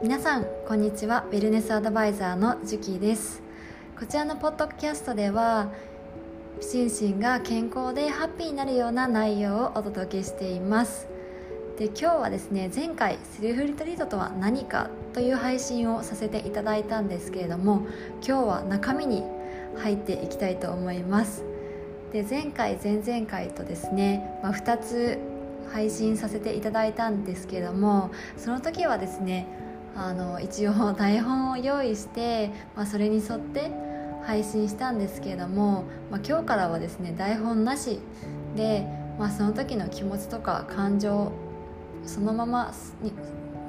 [0.00, 1.24] 皆さんこんにちは。
[1.32, 3.42] ウェルネスアドバイザーのジュキーです。
[3.98, 5.72] こちらのポッドキャストでは
[6.60, 11.08] 心身が健康でハッピーになるような内容をお届けしています。
[11.78, 17.84] で今日はですね前回セルフリトリートとは何かという配信をさせていただいたんですけれども
[18.24, 19.24] 今日は中身に
[19.78, 21.42] 入っていきたいと思います。
[22.12, 25.18] で前回前々回とですね、まあ、2つ
[25.72, 29.66] 配信させていただいたんですけれどもその時はですね
[29.98, 33.72] あの一応台本を用意して、まあ、それに沿って
[34.24, 37.98] 配信したんですけれども、まあ、今日からはですね台本なし
[38.54, 38.86] で、
[39.18, 41.32] まあ、その時の気持ちとか感情
[42.06, 43.12] そのままに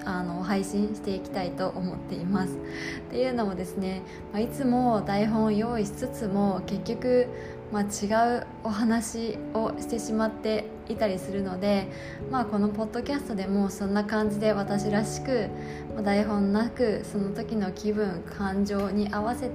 [0.06, 2.54] あの配信していきたいと思っています。
[2.54, 7.28] っていうのもですね、まあ、いつも台本を用意しつつも結局
[7.72, 11.88] まあ、違うお話をしてしまっていたりするので、
[12.32, 15.50] まあ、このポッドキャストでもそんな感じで私らしく、
[15.94, 19.50] まあ、台本なくその時の気分感情に合わせ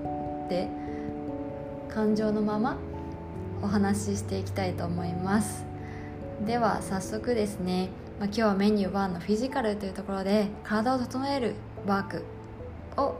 [0.48, 0.68] て
[1.88, 2.76] 感情のまま
[3.62, 5.64] お話ししていきたいと思います。
[6.46, 7.88] では早速ですね、
[8.20, 11.54] まあ、今日はメニュー1のフィジカルというところで体を整える
[11.86, 12.24] ワーク
[12.96, 13.16] を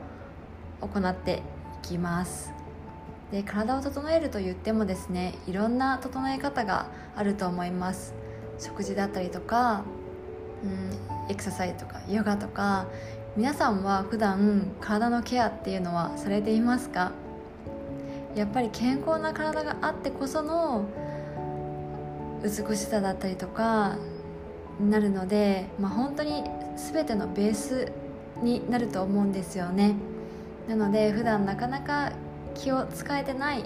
[0.81, 1.43] 行って
[1.83, 2.54] いきます。
[3.33, 6.87] で体を整えると言ってもですねいろんな整え方が
[7.17, 8.15] あると思います。
[8.59, 9.83] 食事だったりとか、
[10.63, 10.67] う
[11.29, 12.87] ん、エクササイズとかヨガとか
[13.37, 17.11] 皆さんは普段体のケアっていうのはされていますか？
[18.37, 20.89] やっぱり健康な体があってこその
[22.43, 23.97] 美しさだったりとか
[24.79, 26.45] になるので、まあ、本当に
[26.77, 27.91] 全てのベース
[28.43, 29.95] になると思うんですよね。
[30.69, 32.13] なので普段なかなか
[32.55, 33.65] 気を使えてないっ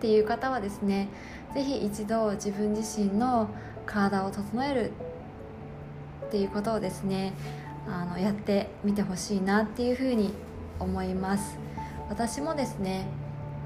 [0.00, 1.08] ていう方はですね
[1.54, 3.48] 是非一度自分自身の
[3.86, 4.92] 体を整える
[6.26, 7.32] っていうことをですね
[7.88, 10.32] あのやってみてほしいなっていうふうに
[10.78, 11.58] 思います。
[12.08, 13.06] 私もですね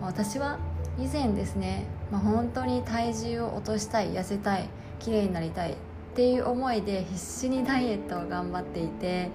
[0.00, 0.58] 私は
[0.98, 5.76] 以前ですね、まあ、本当に体重を落としたい痩せたい綺麗になりたいっ
[6.14, 9.30] ていう思いで必死にダイエットを頑張っていて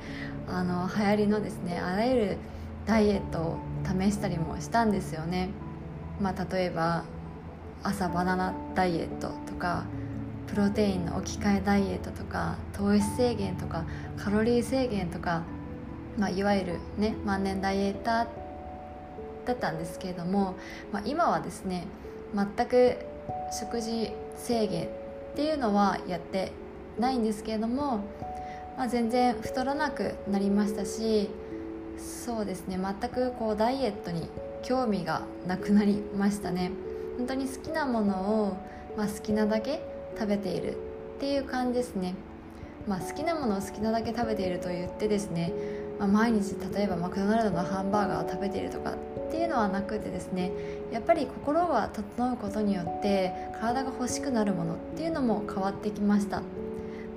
[0.48, 2.38] あの流行りのですねあらゆる
[2.86, 3.58] ダイエットを
[3.88, 5.50] 試したりもしたんですよね、
[6.20, 7.04] まあ、例えば
[7.84, 9.86] 朝バナナダイエットとか
[10.48, 13.86] プロテインの置き換えダイエットとか糖質制限とか
[14.18, 15.44] カロリー制限とか、
[16.18, 18.28] まあ、いわゆるね万年ダイエッター
[19.46, 20.56] だったんですけれども、
[20.92, 21.88] まあ、今はですね
[22.34, 22.98] 全く
[23.58, 24.90] 食事制限っ
[25.36, 26.52] ていうのはやって
[27.00, 28.04] ないんですけれども、
[28.78, 31.30] まあ、全然太らなくなりましたし
[31.98, 32.78] そうですね。
[32.78, 34.30] 全くこうダイエットに
[34.64, 36.72] 興味がなくなりましたね。
[37.18, 38.58] 本当に好きなものを、
[38.96, 39.82] まあ、好きなだけ
[40.18, 40.78] 食べている
[41.18, 42.16] っていう感じですね、
[42.88, 45.52] まあ、好きなものを好きなだけ食べていると言ってですね、
[46.00, 50.52] まあ、毎日例えばマクドナルドのハンバーガーを食べているとかっていうのはなくてですね
[50.92, 56.42] やっぱり心が整うことによって体が欲しくなるものっていうのも変わってきました。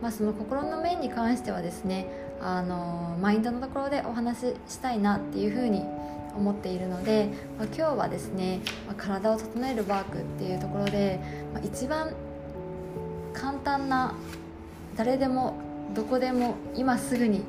[0.01, 2.07] まあ、その心の面に関してはですね
[2.43, 5.85] あのマインドのところでお話ししたいなっていうふうに
[6.37, 11.21] 思っているので、まあ、今日はですね、まあ、体を整えるワークっていうところで、
[11.53, 12.15] まあ、一番
[13.33, 14.15] 簡単な
[14.97, 15.61] 誰でも
[15.95, 17.43] どこでも今すぐに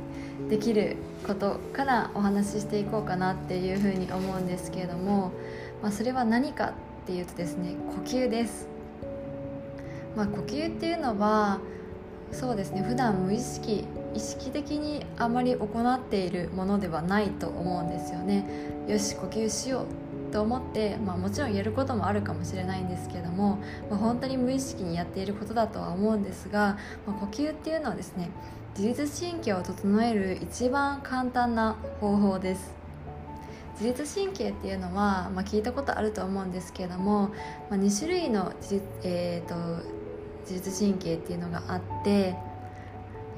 [0.49, 5.31] できることからお話ししていこうかなっていうふうに思うんですけれども、
[5.81, 8.67] まあ、それは何かっていうとですね呼吸です、
[10.15, 11.59] まあ、呼吸っていうのは
[12.31, 12.81] そうですね。
[12.81, 18.45] 普段無意識意識的にあまり行っているものではないと思うんですよね。
[18.87, 23.57] よし呼吸しようと思って、まあ、もちろんやることもあるかもしれないんですけども、
[23.89, 28.29] まあ、本当に無意識にやっていることだとは思うんですが、まあ、呼吸っていうのはですね
[28.77, 32.73] 自律神経を整える一番簡単な方法です。
[33.79, 37.29] 自律神経っていうのは、まあ、聞いたことあると思うんですけども、
[37.69, 40.00] まあ、2種類の自,、えーと
[40.41, 42.35] 自律神経っていうのがあって、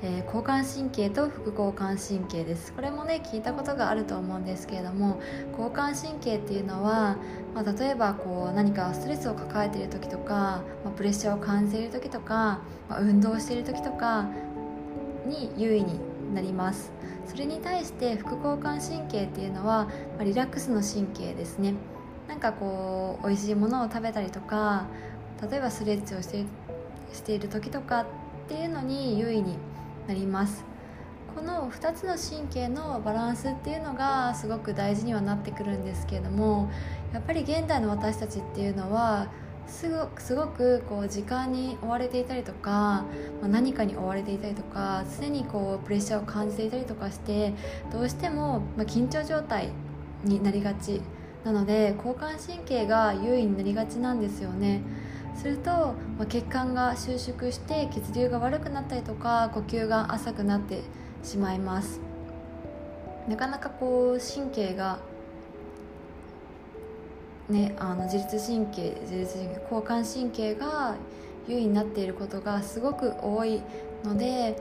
[0.02, 2.74] えー、交感神経と副交感神経です。
[2.74, 7.18] これもね聞いたことがあると思うんですけれども交感神経っていうのは、
[7.54, 14.28] まあ、例えばこう何かストレスを抱えている時とか、まあ、プレッシャーを感じている時とか、まあ、運動している時とか
[15.26, 16.00] に優位に
[16.34, 16.92] なります。
[17.26, 19.86] それに対して副交感神経っていうのは、
[20.18, 21.76] まあ、リラックスの神経ですね。
[22.28, 24.88] なんかこう美味しいものを食べたりとか
[25.50, 26.46] 例えばストレッチをして
[27.14, 28.06] している時とかっ
[28.48, 29.58] ていうのに優位に
[30.08, 30.66] なります。
[31.36, 36.70] この2つの神経のバランスっていうのがすごく大事にはなってくるんですけれども
[37.12, 39.32] やっぱり現代の私たちっていうのは
[39.66, 43.06] すごくすごくこう時間に追われていたりとか、
[43.42, 47.54] まあ、何かに追われていたりとか常にこうプレッシャーを感じていたりとかして
[47.92, 49.70] どうしても、ま緊張状態
[50.24, 51.02] になりがち
[51.44, 54.82] なので交感神経が優位になりがちなんですよね。
[55.36, 60.82] すると、まあ、血管が収縮して血流が悪くなったりとか呼吸が浅くなって
[61.24, 62.00] しまいます。
[63.28, 65.00] なかなかこう神経が
[67.50, 70.96] ね、あの自律神経自律神経交感神経が
[71.48, 73.62] 優位になっていることがすごく多い
[74.04, 74.56] ので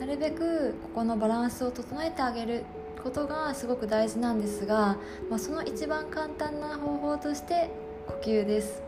[0.00, 2.64] なるべくここのバランスを整えてあげる。
[3.02, 4.96] ことがすごく大事なんですが、
[5.28, 7.70] まあ、その一番簡単な方法として
[8.06, 8.82] 呼吸です。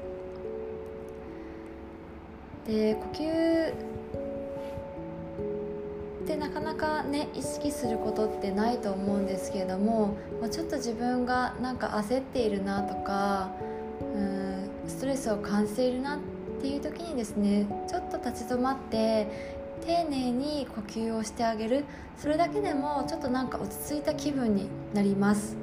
[2.67, 3.73] で呼吸
[6.25, 13.51] ってなかなかね意識することってないと思うんですけれども、まあ、ちょっと自分がなんか焦っているなとか
[14.01, 16.19] うんストレスを感じているなっ
[16.63, 19.55] ていう時にですねちょっと立ち止まって
[19.87, 21.85] 丁寧に呼吸をしてあげる。
[22.17, 25.57] それだけでもちょっとなんか落ち着いた気分になります。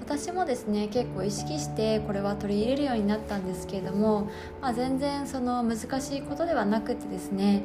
[0.00, 4.28] 私もですね結構意識してこれは取り入れるようになったんですけれども、
[4.60, 7.62] まあ、全然その難しいことではなくてですね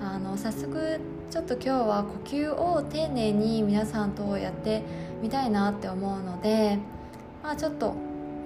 [0.00, 0.98] あの早速
[1.30, 4.82] ちょっと今日は呼吸を丁寧に皆さんとやって
[5.20, 6.78] みたいなって思うので、
[7.42, 7.94] まあ、ちょっと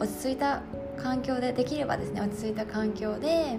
[0.01, 0.63] 落ち着いた
[0.97, 3.59] 環境でできればですね落ち着いた環境で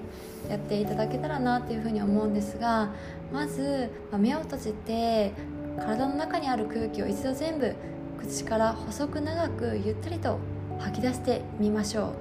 [0.50, 2.90] やっていただけたらなっていうふうに思うんですが
[3.32, 5.34] まず、目を閉じて
[5.78, 7.76] 体の中にある空気を一度全部
[8.20, 10.40] 口から細く長くゆったりと
[10.80, 12.14] 吐き出してみましょう。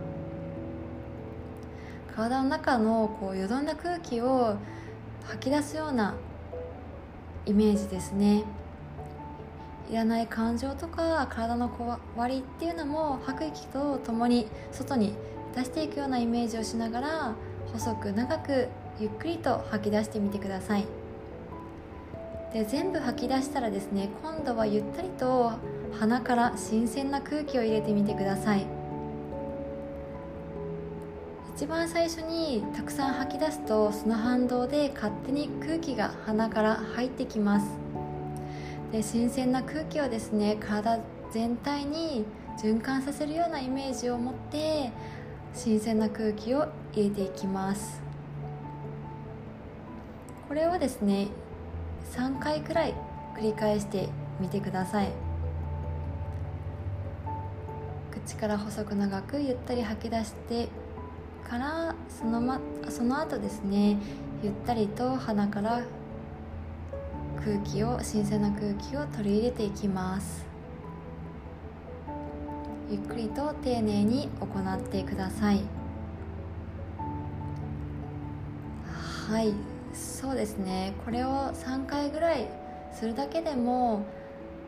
[2.15, 4.57] 体の中のこうよどんだ空気を
[5.25, 6.15] 吐き出すような
[7.47, 8.45] イメージですね。
[9.91, 15.15] いらない感情とか体のこわりっていうのも吐く息とともに外に
[15.55, 17.35] 出していくようなイメージをしながら
[17.73, 18.69] 細く長く
[19.01, 20.98] ゆっくりと吐き出してみてください。
[22.53, 25.53] で全部吐き出したらですね今度はゆったりと
[25.99, 28.67] 鼻から新鮮な空気を入れてみてください。
[31.55, 37.67] 一番最初にたくさん吐き出すとその反動で勝手に空気が鼻から入ってきます。
[38.93, 41.01] で新鮮な空気をですね体
[41.33, 42.25] 全体に
[42.63, 44.93] 循環させるようなイメージを持って
[45.53, 48.01] 新鮮な空気を入れていきます。
[50.47, 51.27] これをですね
[52.13, 52.95] 3回くらい
[53.37, 54.09] 繰り返して
[54.41, 55.13] みてください。
[58.11, 60.69] 口から細く長くゆったり吐き出して
[61.49, 63.97] からその,、ま、その後ですね
[64.43, 65.83] ゆったりと鼻から
[67.43, 70.47] 空気を新鮮な空気を取り入れていきます。
[72.91, 75.61] ゆっくりと丁寧に行ってください。
[79.29, 79.68] はい。
[79.93, 80.95] そうですね。
[81.05, 82.49] これを3回ぐらい
[82.93, 84.05] するだけでも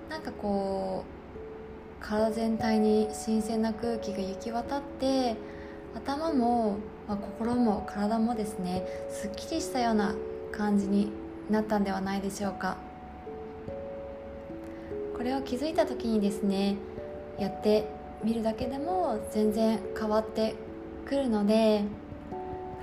[0.09, 5.37] なんかこう体全体に新鮮な空気が行き渡って
[5.95, 6.79] 頭も、
[7.09, 10.15] まあ、心も体もですねすっきりしたような
[10.53, 11.13] 感じに
[11.51, 12.77] なったんではないでしょうか。
[15.17, 16.77] これを気づいた時にですね
[17.39, 17.85] やって
[18.25, 20.55] みるだけでも全然変わって
[21.05, 21.85] くるので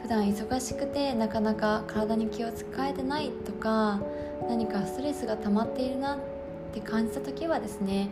[0.07, 3.99] 普段忙しくてなかなか体に気を使えてないとか
[4.47, 6.19] 何かストレスが溜まっているなっ
[6.73, 8.07] て感じた時はですね、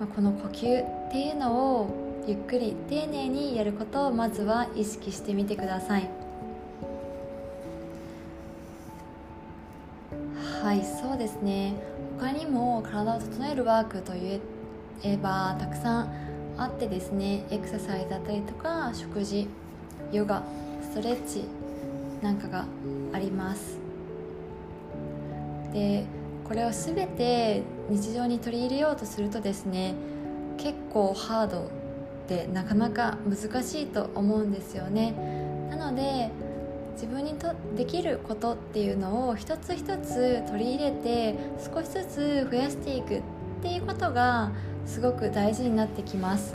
[0.00, 6.10] まこの呼吸っていうのをゆっくり丁寧にやることをまずは意識してみてください。
[10.64, 11.74] はいそうですね。
[12.18, 14.40] 他にも体を整えるワークとい
[15.04, 16.10] えばたくさん
[16.56, 19.46] あってですねエクササイズだったりとか食事
[20.10, 20.42] ヨガ
[20.98, 21.44] トレッチ
[22.22, 22.66] なんかが
[23.12, 23.78] あります。
[25.72, 26.04] で
[26.42, 29.94] これを全て日常に取り入れようとするとですね
[30.56, 31.62] 結構ハードっ
[32.26, 35.14] てなかなか難しいと思うんですよね。
[35.70, 36.30] なので
[36.94, 41.36] 自分にとできることっていうのを一つ一つ取り入れて
[41.72, 43.22] 少しずつ増やしていくっ
[43.62, 44.50] ていうことが
[44.84, 46.54] すごく大事になってきます、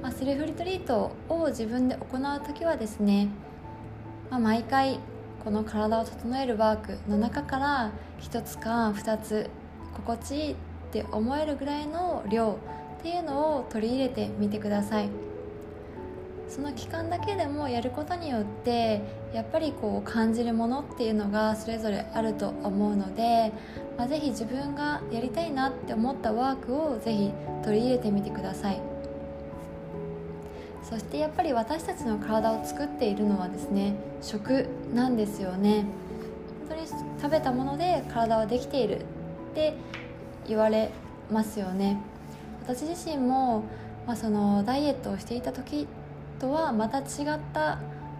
[0.00, 3.26] まあ、セルフリトリートを自分で行う時はですね、
[4.32, 4.98] まあ、毎回
[5.44, 9.50] この体を整えるワークの中から1つか2つ
[9.94, 10.56] 心地いいっ
[10.90, 12.58] て思えるぐらいの量
[12.98, 15.10] っていうのを取り入れてみてください。
[16.48, 19.02] その期間だけでもやることによって
[19.34, 23.52] やっぱりこう感じるものっていうのがそれぞれあると思うので、
[23.98, 28.91] まあ、ぜひ自分がやりたいなって思ったワークをぜひ取り入れてみてください。
[30.92, 35.86] そしてやっぱり私たちの体を作っているのはですね食なんですよね。
[36.68, 36.86] 本当に
[37.18, 39.04] 食べたもので体はできているっ
[39.54, 39.74] て
[40.46, 40.90] 言われ
[41.30, 41.98] ますよね。
[42.62, 43.64] 私自身も、
[44.06, 45.88] まあ、そのダイエットをしていた時
[46.38, 47.04] とはまた違っ
[47.54, 47.78] た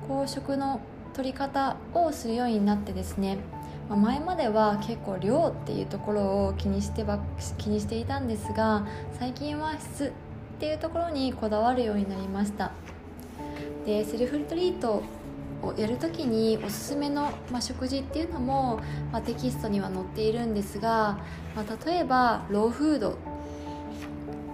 [0.09, 0.81] こう食の
[1.13, 3.37] 取り方をするようになってですね
[3.91, 7.19] ま前までは結構量っていうところを気にしてば
[7.59, 8.87] 気にしていたんですが
[9.19, 10.11] 最近は質
[10.57, 12.73] っていうところにこだわるようになりました。
[13.87, 15.03] でセルフリトリート
[15.63, 18.81] をやるときにおすすめの、まあ、食事っていうのも、
[19.13, 21.19] まあ、テキストには載っているんですが、
[21.55, 23.17] まあ、例えばローフード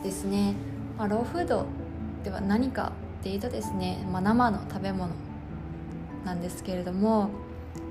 [0.02, 0.55] ですね、
[0.99, 1.67] まあ、ローフード
[2.25, 5.12] では何かっていうとですね、まあ、生の食べ物
[6.25, 7.31] なんですけれども、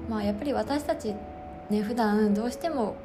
[0.10, 1.14] まあ、やっぱり私たち
[1.70, 2.96] ね普段どうしても、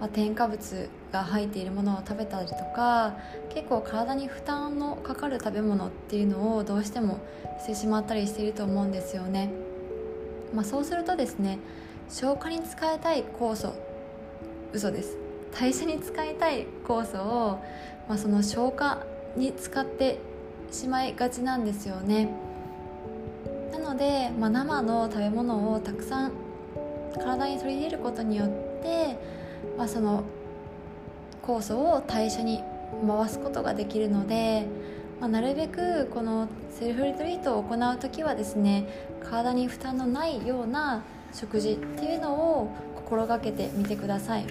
[0.00, 3.16] まあ、添加物が入っているものを食べたりとか
[3.48, 7.18] 結構体に負担のかかる食べ物っていうのをどうしても
[7.58, 9.50] してしまったりしていると思うんですよね、
[10.54, 11.58] まあ、そうするとですね
[12.08, 13.74] 消化に使いたい酵素
[14.72, 15.16] 嘘です。
[15.58, 17.64] 代謝に使いたい酵素を、
[18.08, 19.02] まあ、その消化
[19.36, 20.18] に使って
[20.70, 22.28] しまいがちなんですよね。
[23.72, 26.32] なので、まあ、生の食べ物をたくさん
[27.14, 28.48] 体に取り入れることによっ
[28.82, 29.18] て、
[29.76, 30.24] まあ、その
[31.42, 32.62] 酵素を代謝に
[33.06, 34.66] 回すことができるので、
[35.20, 38.86] まあ、なるべくこのセルフリトリートを行う時はですね
[39.22, 44.44] 体に負担のないような食事っていうのを心がけてみてください、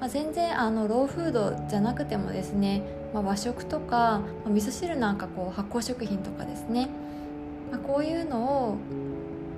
[0.00, 2.82] まあ、全然あのローフードじゃなくてもですね、
[3.14, 6.88] まあ、和食とか、まあ、味噌汁なんかこう発酵食品とかですね、
[7.70, 8.76] まあ、こういうのを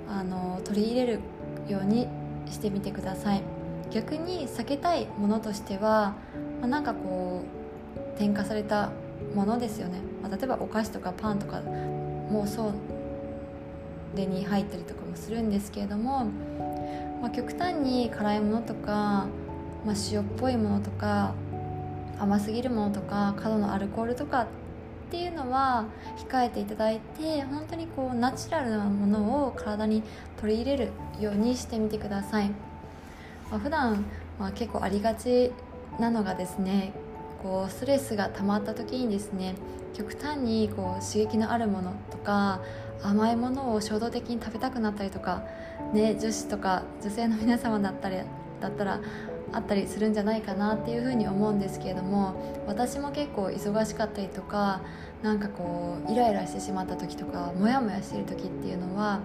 [0.09, 1.19] あの取り入れる
[1.67, 2.07] ように
[2.49, 3.52] してみてください。
[3.93, 6.15] 逆に避けたいものとしては、
[6.59, 7.43] まあ、なんかこ
[8.15, 8.91] う添加された
[9.35, 12.73] ものですよね、まあ、例えばお菓子とかパンとかもそう
[14.15, 16.25] でに入ったりとかもするんですけれども、
[17.21, 19.27] まあ、極端に辛いものとか、
[19.85, 21.33] まあ、塩っぽいものとか
[22.19, 24.47] 甘すぎるものとか過度のアルコールとかっ
[25.11, 25.85] ていうのは
[26.29, 30.01] 控えていただいて本当にこうナチュラルなものを体に
[30.39, 32.51] 取り入れるようにしてみてください、
[33.53, 34.03] まあ、普段
[34.39, 35.51] ま結構ありがち
[35.99, 36.91] なのがですね
[37.43, 39.53] こうストレスが溜まった時にですね
[39.93, 42.61] 極端にこう刺激のあるものとか
[43.03, 45.43] 甘いものを衝動的に食べたくなったりとか、
[45.93, 48.17] ね、女子とか女性の皆様だったり
[48.59, 48.99] だったら
[49.51, 54.81] あったりするんじゃないかなっていうふうに思うんですけれども私も結構忙しかったりとか
[55.21, 59.19] なんかこうイライラしてしまった時とかモヤモヤしてる時っていうのは、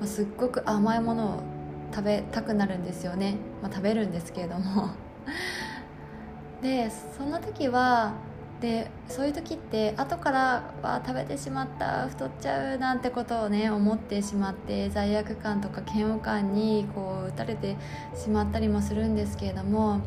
[0.00, 1.51] まあ、すっごく甘いものを
[1.92, 4.90] 食べたくなるんですよね、まあ、食べるんですけれども。
[6.62, 8.12] でそんな時は
[8.60, 17.76] でそういう時って後からは食べてしまった太っちゃうなんてことをね思ってしまって罪悪感とか嫌悪感にこう打たれて
[18.14, 19.98] しまったりもするんですけれども、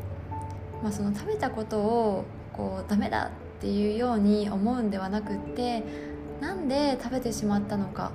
[0.82, 2.24] まあ、その食べたことを
[2.54, 5.84] こうダメだっていうように思うんではなくって
[6.40, 8.12] なんで食べてしまったのか。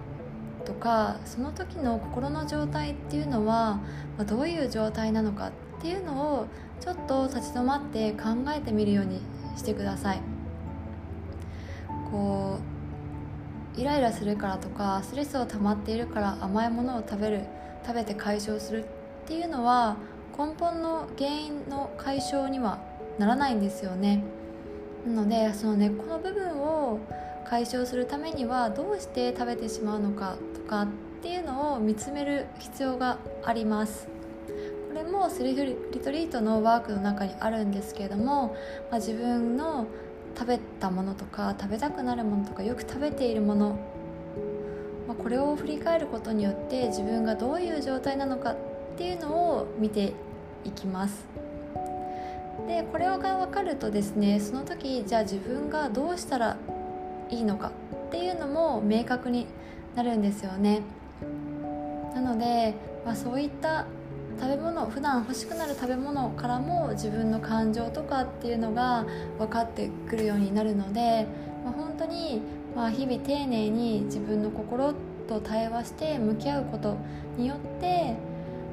[0.60, 3.80] とかその時の心の状態っていうのは、
[4.18, 6.46] ま、どういう状態なのかっていうのを
[6.80, 9.20] ちょっと立ち止まって考えてみるように
[9.56, 10.20] してください。
[12.10, 12.58] こ
[13.76, 17.40] うイライラするからとかストレスを溜まっているから甘いものを食べる
[17.86, 18.86] 食べて解消するっ
[19.26, 19.96] ていうのは
[20.36, 22.78] 根本の原因の解消には
[23.18, 24.22] ならないんですよね。
[25.06, 26.98] なのでその根っこの部分を
[27.50, 30.88] 解消するためにはどうして食べてしまうのかとかっ
[31.20, 34.06] ていうのを見つめる必要があります。
[34.88, 38.56] これもセルフリトリートのワークの中にあるんですけれども、
[38.88, 39.88] まあ、自分の
[40.38, 43.78] 食べたものとか食べたくなるものとかよく食べているもの、
[45.08, 48.56] まあ、これを振り返ることによって自分がどういう状態なのかっ
[48.96, 50.12] ていうのを見て
[50.64, 51.26] いきます。
[52.68, 56.56] でこれが分かるとですねその時じゃあ自分がどうしたら
[57.30, 57.72] いいのか
[58.08, 59.46] っていうのも明確に
[59.94, 60.82] なるんですよね。
[62.14, 63.86] なので、まあ、そういった
[64.40, 69.04] 食べ物普段欲しくなる食べ物からも自分の感情とかっていうのが
[69.38, 71.26] 分かってくるようになるので、
[71.64, 72.40] まあ、本当に
[72.74, 74.94] まあ日々丁寧に自分の心
[75.28, 76.96] と対話して向き合うこと
[77.36, 78.16] によって、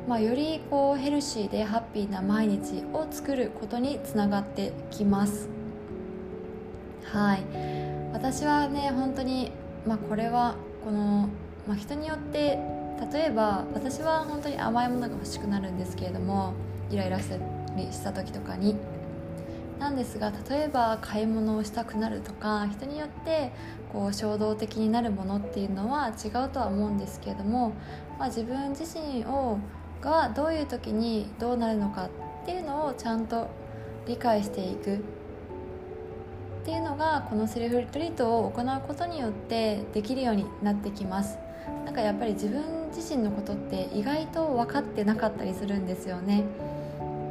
[0.07, 5.49] まあ、よりこうヘルシーでハッピーな毎日を作ることにつながってきます。
[7.03, 7.96] はい。
[8.13, 9.51] 私はね本当に、
[9.85, 11.29] まあ、これはこの、
[11.67, 12.59] まあ、人によって
[13.13, 16.53] 例えば私は本当に甘いものが欲しくなるんですけれども
[16.89, 17.37] イライラした
[17.75, 18.75] りした時とかに。
[19.79, 23.51] なんですが例えば買い物をしたくなるとか人によって
[23.93, 27.73] こう衝動的になるものっていうのは違うとは思うんですけれども、
[28.17, 29.59] まあ、自分自身を
[30.01, 32.09] がどういう時にどうなるのか
[32.41, 33.47] っていうのをちゃんと
[34.07, 35.03] 理解していく。
[36.67, 41.39] っていうのがこのセルフリトリートを行うことによってできるようになってきます。
[41.85, 42.61] なんかやっぱり自分
[42.93, 46.43] 自身のことって意外と分かってなかったりするんですよね。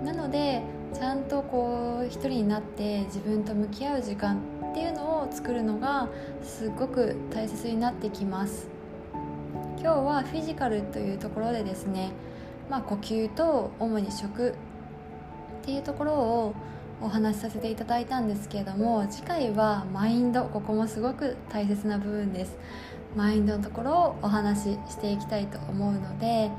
[0.06, 0.62] なので
[0.94, 4.38] ちゃんとこう一人になって自分と向き合う時間
[4.70, 6.08] っていうのを作るのが
[6.42, 8.68] すっごく大切になってきます。
[9.78, 12.12] 今日はフィジカルというところでですね、
[12.70, 14.54] まあ、呼吸と主に食っ
[15.62, 16.54] ていうところを
[17.00, 22.56] お話しさせていただいたんですけれども次回はマインドここもすごく大切な部分です。
[23.14, 26.50] マインドのところをお話ししていきたいと思うので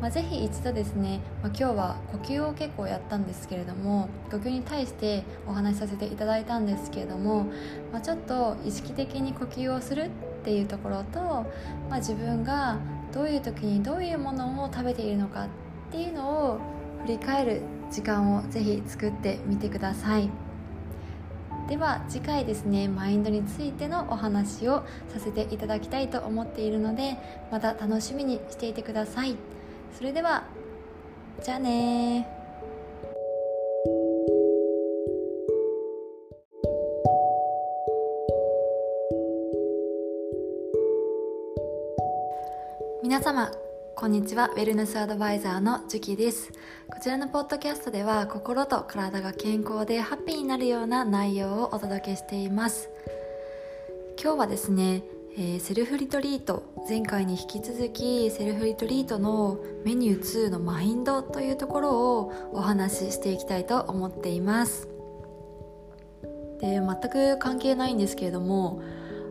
[0.00, 7.46] まあ、ぜひ一度ですね、まあ、今日は呼吸を結構やったんですけれども呼吸に対してお話しさせていただいたんですけれども、
[7.92, 10.10] まあ、ちょっと意識的に呼吸をするっ
[10.44, 12.78] ていうところと、まあ、自分が
[13.12, 15.48] どういう時にどういうものを食べているのかっ
[15.90, 16.60] ていうのを
[17.02, 20.30] 振り返る時間をぜひ作ってみてください
[21.68, 27.16] では次回ですねマインドについてのお話をさせていただきたいと思っているので
[27.50, 29.36] また楽しみにしていてください。
[29.92, 30.44] それでは
[31.42, 32.28] じゃあね
[43.02, 43.50] 皆様
[44.00, 44.48] こんにちは。
[44.50, 46.52] ウェルネスアドバイザーのジュキです。
[46.86, 52.88] こちらのポッドキャストでは心と体が健康でハッピーになるような内容をお届けしています。
[54.22, 55.02] 今日はですね
[55.36, 56.62] えー、セルフリトリート。
[56.88, 64.88] 前回に引き続きセルフリトリートのメニュー2のマインドというところをお話ししていきたいと思っています。
[66.60, 68.80] で全く関係ないんですけれども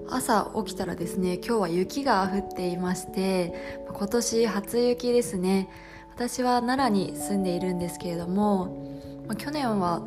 [0.09, 3.53] 朝起きたらですね今日は雪が降っていまして
[3.87, 5.69] 今年初雪ですね。
[6.15, 10.01] 私は奈良に住んでいるんですけれども去年は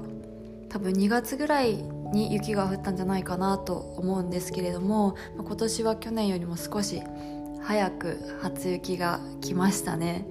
[0.68, 7.00] 多分2月ぐらいに雪が降ったんじゃないかなと思うんですけれども今年は去年よりも少し
[7.62, 10.26] 早く初雪が来ましたね。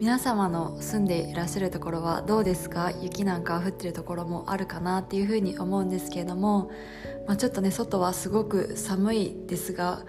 [0.00, 2.92] 皆様の住んでいらっしゃるところはどうですか？
[3.00, 6.70] 雪なんか降ってるところもあるかなっていうふうに思うんですけれども、
[7.28, 10.00] まあ、ちょっとね外はすごく寒いですが、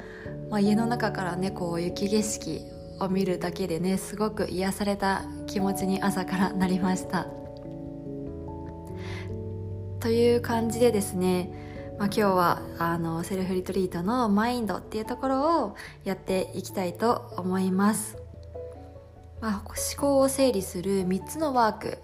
[0.49, 2.61] まあ、家の中からねこう雪景色
[3.01, 7.27] を見るだけでねすごく癒された気持ちに朝からなりました。
[9.99, 18.15] という感じでですね、まあ、今日はあのセルフリトリートのマインドっていうところをやっていきたいと思います、
[19.41, 21.97] まあ、思考を整理する3つのワーク。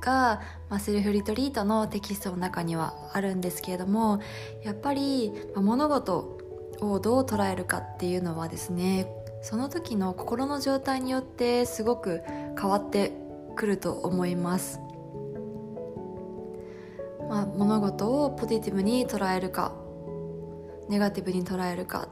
[0.00, 4.20] が、まあ、セルフリトリートのテキストの中にはあるんですけれども
[4.62, 6.38] やっぱり、まあ、物事
[6.80, 9.06] をどう捉えるかっていうのはですね
[9.42, 12.22] その時の心の状態によってすごく
[12.60, 13.12] 変わって
[13.56, 14.80] くると思います。
[17.28, 19.74] まあ、物事をポジティブに捉えるか
[20.88, 22.08] ネガティブに捉えるか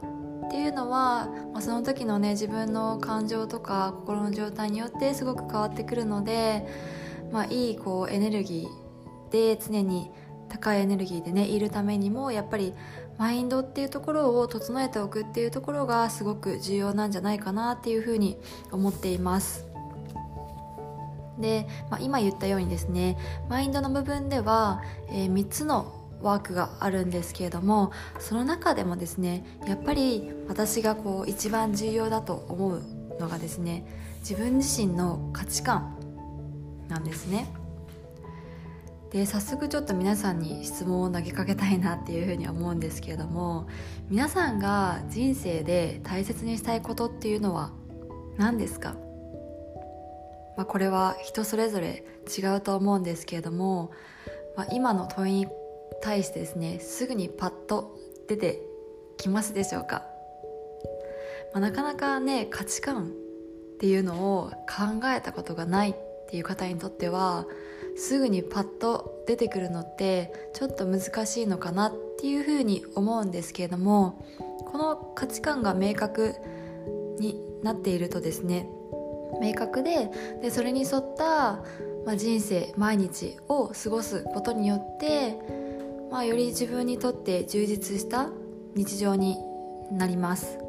[0.47, 6.67] っていうのは、まあ、その時のね自分の感情とか心の状態によってすごく変わってくるので、
[7.31, 10.11] まあ、いいこうエネルギーで常に
[10.49, 12.73] 高いエネルギーでねいるためにもやっぱり
[13.17, 18.37] マインドっていうところを整えておくっていうところがすごく重要なんじゃないかなっていうふうに
[18.71, 19.65] 思っています。
[21.39, 32.81] で、まあ、今言ったようにですねマインドの部分では、えー、3つのワークがあるんですけれどもその中でもですねやっぱり私がこう一番重要だと思う
[33.19, 33.85] のがですね
[34.21, 35.95] 自分自身の価値観
[36.87, 37.53] なんですね。
[39.11, 43.67] で早速ちょっと皆さんに質問を投げかけたいなっていうふうに思うんですけれども
[44.09, 47.71] 皆さんが人生で大切にしたいことっていうのは
[48.37, 48.95] 何ですか？
[50.57, 52.03] まあ、これは人それぞれ
[52.37, 53.91] 違うと思うんですけれども、
[54.57, 55.47] まあ、今の問いに
[56.01, 57.95] 対してですねすぐにパッと
[58.27, 58.61] 出て
[59.17, 60.03] きますでしょうか、
[61.53, 65.95] まあ、なかなかね価値観っていうのを考えたことがないっ
[66.29, 67.47] ていう方にとっては
[67.95, 74.23] すぐにパッと出てくるのってちょっと難しいのかなっていうふうに思うんですけれども
[74.65, 76.35] この価値観が明確
[77.19, 78.69] になっているとですね
[79.41, 80.09] 明確で
[80.41, 81.63] でそれに沿った、
[82.05, 85.37] まあ、人生毎日を過ごすことによって、
[86.11, 88.29] まあ、より自分にとって充実した
[88.75, 89.37] 日常に
[89.91, 90.66] なります。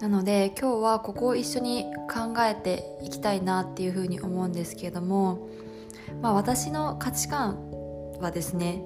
[0.00, 5.50] なので今日はここを一緒に考えていきたいなっていうふうに思うんですけれども、
[6.22, 7.70] まあ、私の価値観
[8.18, 8.82] はですね、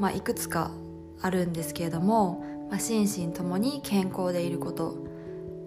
[0.00, 0.70] まあ、いくつか
[1.20, 4.96] あるんですけれども、まあ、心身ともに健康でいること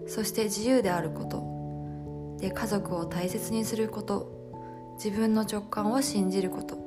[0.08, 6.80] そして自由であることで家族を大切にすること自分の直感を信じること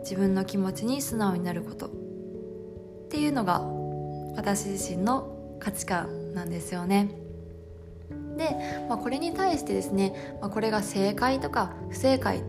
[0.00, 1.90] 自分の気持ちに素直になることっ
[3.10, 3.60] ていうのが
[4.36, 7.25] 私自身の価値観なんですよね。
[8.36, 12.42] で、まあ、これに対してですね、まあ、これが正解とか不正解っ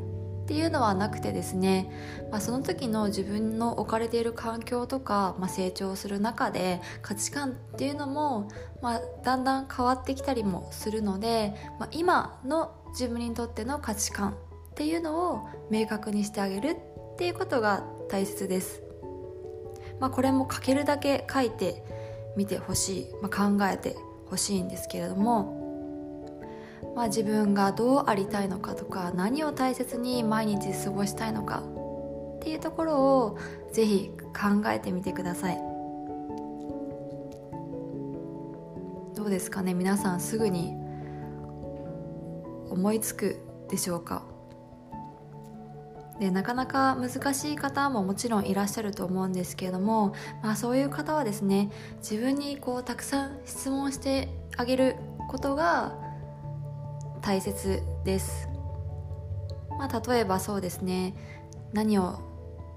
[0.47, 1.91] ていうのはなくてですね、
[2.31, 8.47] まあ、その時の自分の置かれている環境とか、まあ、成長する中で価値観っていうのも、
[8.81, 14.37] まあ、だんだん変わってきたりもするので、まあ、今の自分にとっての価値観
[14.71, 16.77] っていうのを明確にしてあげる
[17.13, 18.81] っていうことが大切です、
[19.99, 21.83] まあ、これも書けるだけ書いて
[22.37, 23.97] みてほしい、まあ、考えて
[24.27, 25.56] ほしいんですけれども
[26.95, 31.63] まあ、自分がどうありたいのかとか何を大切に毎日過ごしたいのか
[32.37, 33.37] っていうところを
[33.71, 35.57] ぜひ考えてみてください。
[39.15, 39.73] どうですかね？
[39.73, 40.75] 皆さんすぐに
[42.69, 44.23] 思いつくでしょうか？
[46.19, 54.95] でなかなか難しい方ももちろんいらっしゃると思うんですけれども、まあ、そういう方はですね自分にこうたくさん質問してあげる
[55.29, 55.95] ことが
[57.27, 58.47] 大切です、
[59.77, 61.13] まあ、例えばそうですね。
[61.73, 62.21] 何を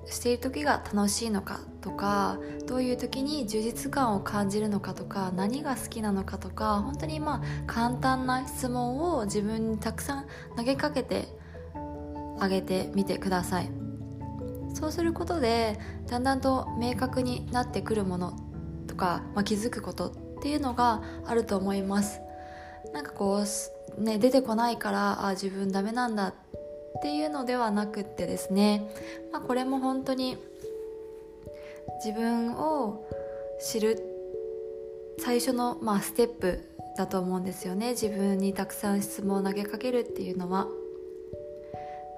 [0.07, 11.29] している時が楽しいのかとかどういう時に充実感を感じるのかとか何が好きなのかとか本当にまあ簡単な質問を自分にたくさん投げかけて
[12.41, 13.71] あげてみてください。
[14.75, 18.33] そうすることでだんだんと明確になってくるもの
[18.89, 22.21] とか、まあ、気づくことっていうのがあると思います。
[22.93, 23.47] なんかこう
[23.99, 26.35] ね、出てこないからあ自分ダメなんだっ
[27.03, 28.91] ていうのではなくってですね、
[29.33, 30.37] まあ、これも本当に
[32.05, 33.07] 自分を
[33.61, 34.03] 知る
[35.19, 36.61] 最初の、まあ、ステップ
[36.97, 40.67] だと思うんですよね自分にたくさん質問を投げかけるっていうのは。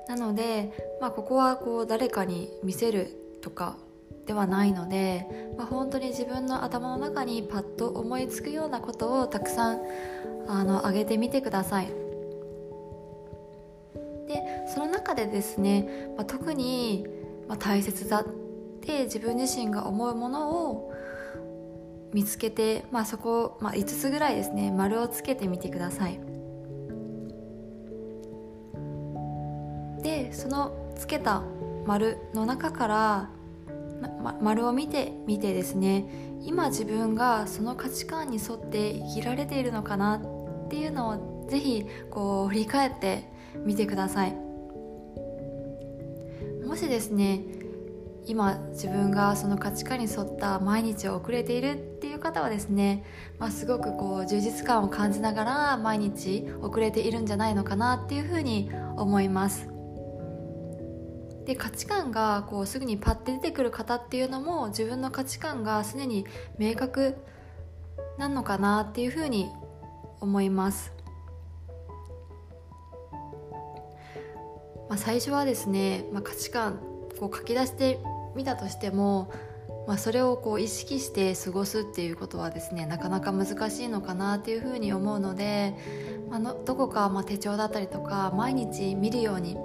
[0.09, 3.77] なので、まあ、ここはこう誰かに見せるとか
[4.27, 9.81] ではないので、まあ、本当に自分の頭の中にパッと思いつくようなことをたくさん
[10.47, 11.87] あの上げてみてください。
[14.27, 17.07] でその中でですね、まあ、特に、
[17.49, 18.27] まあ、大切だっ
[18.81, 20.93] て自分自身が思うものを
[22.13, 26.21] 見つけて、まあ、そこ、まあ、5つぐらいですね丸をつけてみてください。
[30.03, 31.43] でそのつけた
[31.87, 33.31] 丸の中から
[34.23, 36.07] ま、丸を見てみてですね
[36.43, 40.17] 今自分がその価値観に沿って生きられているのかな
[40.67, 43.25] っていうのをぜひこう振り返って
[43.65, 44.37] みてください。
[46.67, 47.43] もしですね
[48.25, 53.05] 今自分がその価値観に沿った毎日を送れているっていう方はですね、
[53.39, 59.69] まあ、すごくこう充実感を感じながら毎日遅れているんじゃないのかなっていうふうに思います。
[61.45, 66.25] で価値観がこうすぐにパッて出てくる方っていうのも自分の価値観がすでに
[66.59, 67.17] 明確
[68.19, 69.51] なのかなっていうふうに
[70.21, 70.93] 思います、
[74.89, 76.79] まあ、最初はですね、まあ、価値観
[77.19, 77.99] こう書き出して
[78.37, 79.33] みたとしても、
[79.89, 85.75] まあ、それをこう意識して過ごすっていうことはですねなかなか難しいのかなっていうふうに思うので、
[86.31, 89.57] まあの、どこかまあ手帳だったりとか毎日見るように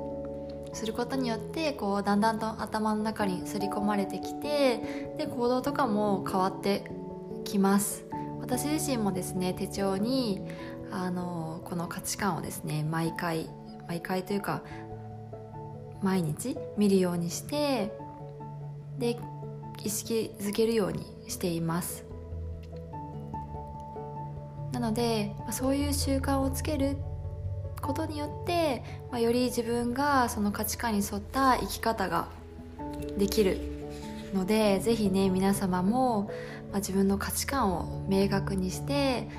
[0.73, 6.89] することによってこうだんだんと頭の中に刷り込まれてきてで行動とかも変わって
[7.43, 8.05] きます。
[8.39, 10.41] 私自身もですね手帳に
[10.91, 13.49] あのこの価値観をですね毎回
[13.87, 14.63] 毎回というか
[16.01, 17.91] 毎日見るようにして
[18.97, 19.17] で
[19.83, 22.05] 意識づけるようにしています。
[24.71, 26.97] なのでそういう習慣をつける
[27.87, 32.27] ことによって、まあ、より自分がその価値観に沿った生き方が
[33.17, 33.59] できる
[34.33, 36.29] のでぜひね皆様も、
[36.71, 39.29] まあ、自分の価値観を明確にして、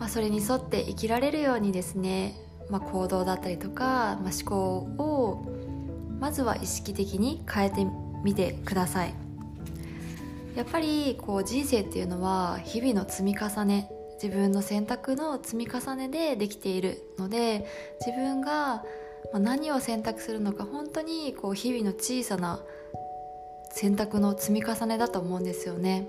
[0.00, 2.34] まあ、それに沿って生きられるようにですね、
[2.68, 5.46] まあ、行動だったりとか、まあ、思考を
[6.18, 7.86] まずは意識的に変えて
[8.24, 9.14] みてください。
[10.56, 13.90] やっぱりこう人生っていうのは日々の積み重ね
[14.22, 17.66] 自分の選択の積み重ねでできているので
[18.06, 18.84] 自分が
[19.34, 22.60] 何を選択するのか本当にこう日々の小さな
[23.72, 26.06] 選択の積み重ねだと思うんですよね。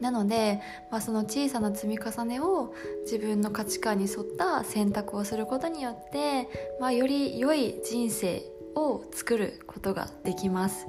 [0.00, 0.60] なので、
[0.90, 6.48] まあ、その小さな積み重ねを自分の価値観に沿った選択をすることによって、
[6.80, 8.42] まあ、より良い人生
[8.74, 10.88] を作ることができます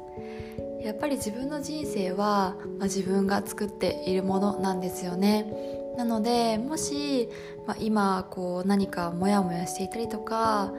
[0.86, 5.52] やっぱり自分の人生は、まあ、自分が作っているものなんですよね。
[5.98, 7.28] なのでもし、
[7.65, 10.71] まあ、今こう何かモヤモヤしていたりとか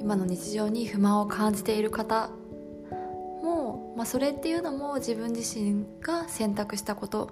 [0.00, 2.30] 今の日常に不満を感じている方
[3.42, 7.30] も、まあ、それっていうのも自分自身が選択したこと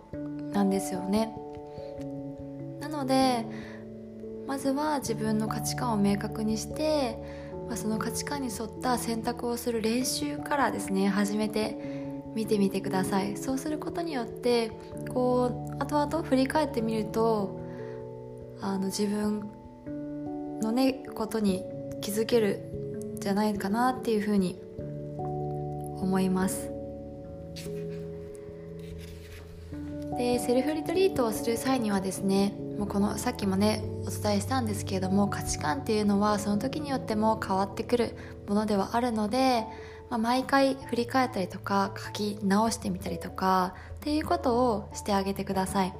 [0.53, 1.35] なんですよね。
[2.79, 3.45] なので
[4.47, 7.19] まずは自分の価値観を明確にして、
[7.67, 12.00] まあ、その価値観に沿った選択をする練習からですね始めて
[12.35, 13.37] 見てみてください。
[13.37, 14.71] そうすることによって
[15.13, 17.61] こう後々振り返ってみると
[18.61, 19.51] あの自分
[20.61, 21.65] のねことに
[22.01, 24.59] 気づけるじゃないかなっていうふうに
[25.19, 26.71] 思います。
[30.17, 38.17] でセルフリトリートをする際にはですねもうこのさっきもねお伝えしたんですけれども価値観っていうのはその時によっても変わってくる
[38.47, 39.65] ものではあるので
[40.11, 45.95] まあ、毎回振り返ったりとか書き直してみたりとかっていうことをしてあげてください。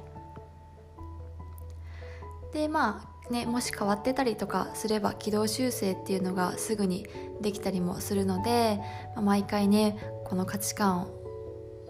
[2.53, 7.07] でまあねもし変わってたりとかすれば軌道修正っていうのがすぐに
[7.39, 8.81] できたりもするので、
[9.15, 11.07] まあ、毎回ねこの価値観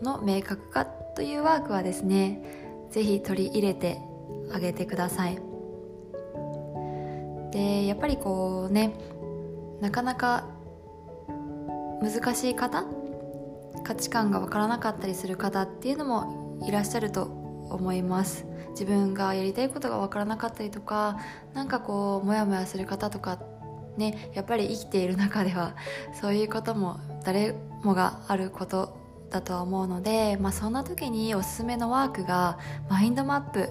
[0.04, 4.00] の明確化というワークはですね是非取り入れて
[4.54, 5.42] あげてください。
[7.52, 8.94] でやっぱりこうね
[9.82, 10.61] なかなか
[12.02, 12.86] 難しい方
[13.84, 18.46] 価値観が分からなかったりする方っていうのもいらっしゃると思います。
[18.72, 21.20] 自分がやりたいことが分からなかったりとか
[21.54, 23.38] 何かこうモヤモヤする方とか
[23.98, 25.76] ねやっぱり生きている中では
[26.22, 28.98] そういうことも誰もがあること
[29.30, 32.58] だとは思うので、まあ、そんな時におすすめのワークが
[32.90, 33.70] マインドマップ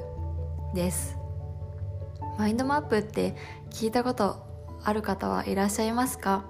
[0.75, 1.17] です。
[2.39, 3.35] マインドマップって
[3.71, 4.37] 聞いたこと
[4.83, 6.45] ある方はいらっしゃいますか？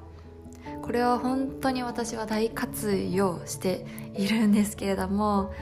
[0.91, 5.55] これは本当に私は大活用しているんですけれども、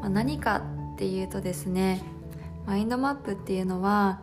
[0.00, 0.62] まあ、何か
[0.94, 2.04] っていうとですね
[2.66, 4.20] マインドマップっていうのは、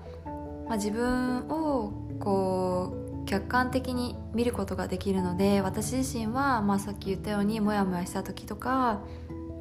[0.66, 9.02] まあ、自分をこう客観的に見ることができるので私自身は、まあ、さっき言ったようにモヤモヤした時とか、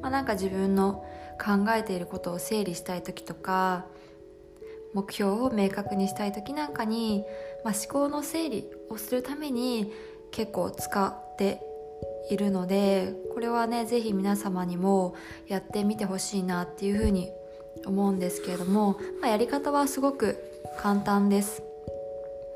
[0.01, 1.03] まあ、なんか自分の
[1.37, 3.87] 考えていることを整理したい時とか
[4.93, 7.25] 目標を明確にしたい時なんかに、
[7.65, 9.91] まあ、思考の整理をするために
[10.33, 11.61] 結構使って
[12.29, 15.15] いるのでこれはね是非皆様にも
[15.47, 17.31] やってみてほしいなっていうふうに
[17.85, 20.43] 思うんですけれども、まあ、やり方はすごく
[20.79, 21.63] 簡単です、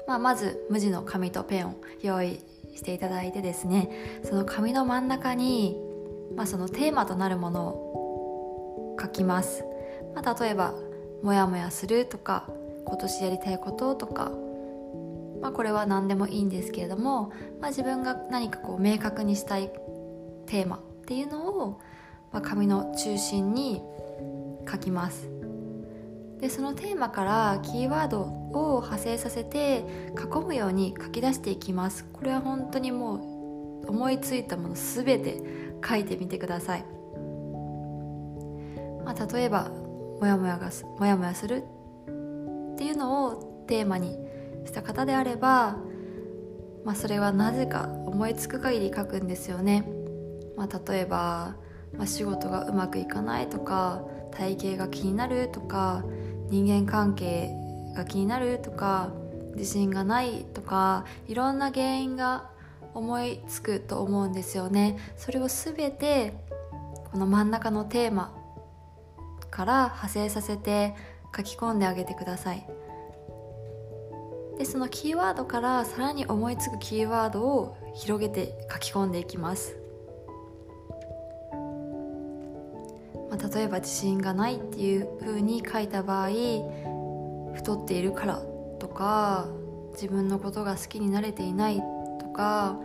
[0.08, 2.40] まあ、まず無地の紙とペンを用意
[2.76, 5.78] していただいてですねその紙の真ん中に、
[6.36, 9.64] まあ、そのテーマとなるものを書きます、
[10.16, 10.74] まあ、例えば
[11.22, 12.50] 「モヤモヤする」とか
[12.86, 14.32] 「今年やりたいこと」とか
[15.42, 19.72] まあ、これは何でもいいんですけれども、まあ、自分が何かこう明確にしたい
[20.46, 21.82] テーマっていうのを、
[22.32, 23.82] まあ、紙の中心に
[24.70, 25.30] 書きます。
[26.40, 32.06] でそのテーマからキーワードを派生させて囲むように書き出していきます。
[32.14, 33.38] これは本当にもう
[33.88, 35.42] 思いついたもの全て
[35.88, 36.86] 書いてみてください、
[39.06, 39.70] まあ、例えば
[40.20, 40.70] モヤモヤが
[41.00, 41.64] モヤモヤする
[42.74, 44.18] っていうのをテーマに
[44.68, 45.78] した方であれば、
[46.86, 49.90] まあ、それはなぜか思いつく限り書くんですよね、
[50.56, 51.56] まあ、例えば、
[51.94, 56.04] まあ、仕事がうまくいかないとか体型が気になるとか
[56.50, 57.50] 人間関係
[57.96, 59.12] が気になるとか
[59.56, 62.50] 自信がないとかいろんな原因が
[62.94, 64.98] 思いつくと思うんですよね。
[65.18, 66.34] それを全て
[67.12, 68.34] この真ん中のテーマ
[69.50, 70.96] から派生させて
[71.36, 72.68] 書き込んであげてください。
[74.58, 79.78] でそのキーワードからさらに思いつくキーワードを広げて書き込んでいきます、
[83.30, 86.30] まあ、例えば自信がないっていう風に書いた場合
[87.54, 88.42] 太っているから
[88.80, 89.48] とか
[89.94, 91.82] 自分のことが好きになれていない
[92.20, 92.78] とか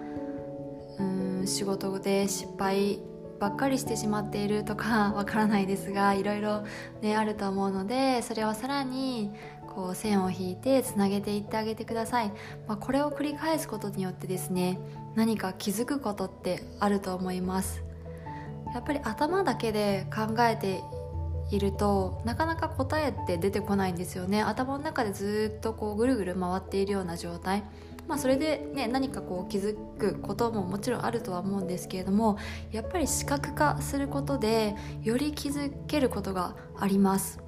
[0.98, 3.00] うん仕事で失敗
[3.38, 6.62] ばっかりしてしまっているとかわからないですがいろいろ、
[7.00, 9.32] ね、あると思うのでそれをさらに
[9.74, 12.32] こう線を引いてつなげていってあげてください、
[12.68, 14.78] まあ、これを繰り返すことによってですね
[15.14, 17.82] 何か気づくことってあると思います。
[18.74, 20.82] やっぱり頭だけで考えて
[21.50, 24.42] いるとなかなか答えって出てこないんですよね。
[24.42, 27.62] 頭の中でずっとこうぐるぐる回っているような状態。
[28.08, 32.36] まあ、それで、ね、何かこう気づくことももちろんあるとは思うんですけれども
[32.72, 37.38] やっぱり視覚化することでより気づけることがあります。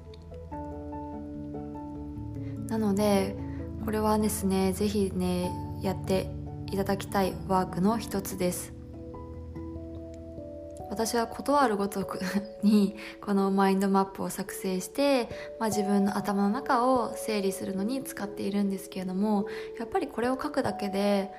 [2.67, 3.35] なので
[3.83, 5.51] これはですね是非ね
[5.81, 6.29] やって
[6.71, 8.73] いただきたいワークの一つです。
[10.89, 12.19] 私はことあるごとく
[12.63, 15.27] にこのマインドマップを作成して、
[15.59, 19.47] まあ、自分の頭の中を整理するのに使っているんですけれども
[19.79, 21.31] やっぱりこれを書くだけで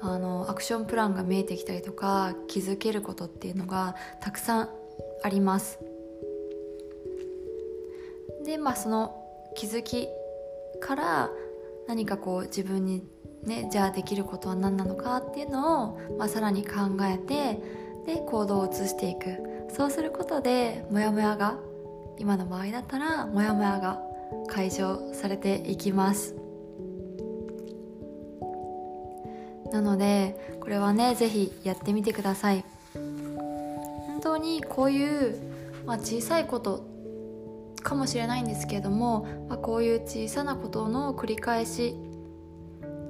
[0.00, 4.68] あのアクションプランが見えてきたりとか気づけることっていうのがたくさん
[5.22, 5.78] あります。
[8.44, 9.14] でまあその
[9.54, 10.08] 気づき
[10.84, 11.30] から
[11.88, 13.02] 何かこう自分に
[13.44, 17.58] ねじゃあできることは何なのかっていうのを、まあ、さらに考えて
[18.04, 19.54] で行動を移していく。
[19.70, 21.58] そうすることでモヤモヤが
[22.18, 24.00] 今の場合だったらモヤモヤが
[24.46, 26.34] 解消されていきます。
[29.72, 32.64] なのでこれはね是非やってみてください。
[32.92, 35.38] 本当にこういう、
[35.86, 36.93] まあ、小さいこと
[37.84, 41.94] かもしれないんですけれども、まあ、こういう小さなことの繰り返し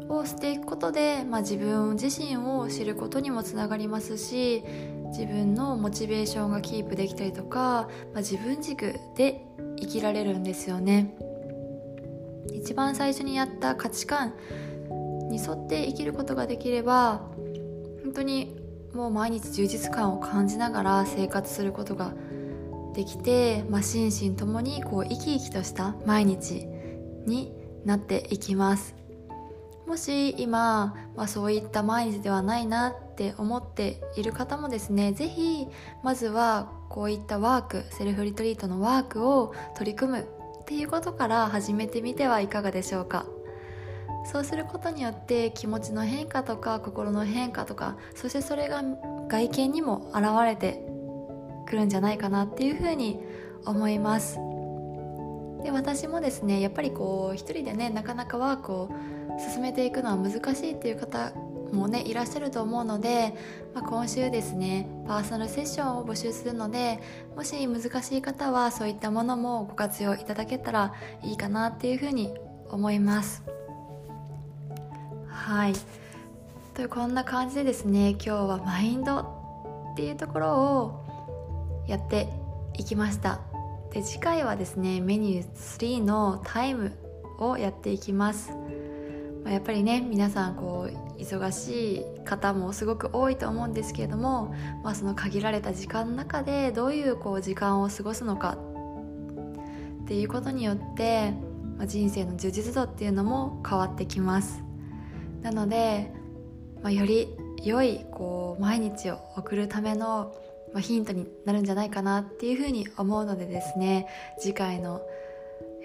[0.09, 4.63] をしていくことで、まあ、自分自身を知ることにもつながりますし
[5.07, 9.47] 自分のモチベーションがキープできたりとか、まあ、自分軸で
[9.81, 11.17] 生きられるんですよね。
[12.53, 14.35] 一番最初にやった価値観
[15.31, 17.23] に沿って生きることができれば
[18.03, 18.57] 本当に
[18.95, 22.13] もう毎日充実感を感じながら生活することが
[22.95, 26.67] できて、まあ、心身ともにこう生き生きとした毎日
[27.27, 27.53] に
[27.85, 28.95] なっていきます。
[29.87, 35.69] もし今、まあ、そういった毎日ではないなって思っている方もですね是非
[36.03, 43.27] まずはこういったワークセルフリトリートのワークを取り組むっていうことから始めてみてはいかがでしょうか。
[44.25, 48.83] そうすることによって気持ちの変化とか心の変化とかそしてそれが
[49.29, 50.94] 外見にも現れて
[51.65, 53.21] くるんじゃないかなっていうふうに
[53.65, 54.39] 思います。
[55.63, 58.91] で私もですねやっぱりこう一人でねなかなかワークを
[59.53, 61.33] 進めていくのは難しいっていう方
[61.73, 63.35] もねいらっしゃると思うので、
[63.75, 67.01] まあ、今週ですねパーソナルセッションを募集するので
[67.35, 72.35] もし難しい方はそういったものもご活用いただけたらいいかなっていうふうに
[72.69, 73.43] 思います。
[75.29, 75.73] はい。
[76.75, 79.19] というこんな感じでですね今日はマインド
[79.93, 81.04] っていうところを
[81.87, 82.29] やって
[82.75, 83.41] いきました。
[83.93, 86.93] で次回はですねメニュー3のタイム
[87.39, 88.51] をやっていきます。
[89.45, 98.57] まあ、やっぱりね皆さんこう忙しい方もすごく多いと思うんですけれども、まあ、その限られた時間の中でどういうこう時間を過ごすのか。
[100.05, 101.33] っていうことによって、
[101.79, 104.63] まあ、人生の充実度っていうのも変わってきます。
[105.43, 106.13] なので、
[106.83, 107.29] まあ、より
[107.63, 110.35] 良いこう毎日を送るための、
[110.75, 114.09] まあ、ヒントになるんじゃないかなっていうふうに思うのでですね
[114.39, 115.01] 次回の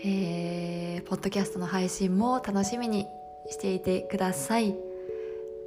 [0.01, 3.05] えー、ポッドキャストの配信も楽しみに
[3.49, 4.75] していてください。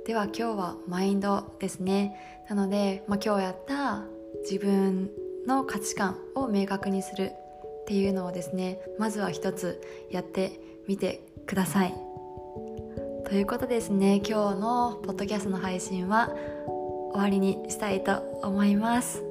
[0.06, 2.16] では今日はマインドですね。
[2.48, 4.02] なので、まあ、今日やった
[4.42, 5.10] 自分
[5.46, 7.32] の価値観を明確にする
[7.82, 10.58] っていうのをですねまずは一つやって
[10.88, 11.94] みてください。
[13.26, 16.30] ということですね今日のポッドキャストの配信は
[17.12, 19.22] 終わりにしたいと思います。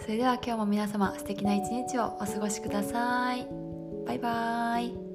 [0.00, 3.46] それでは今日も皆様素敵な一日をお過ごしください。
[4.06, 5.05] バイバーイ。